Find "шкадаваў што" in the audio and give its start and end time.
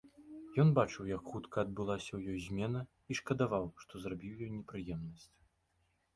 3.21-3.93